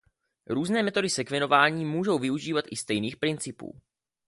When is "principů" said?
3.17-3.79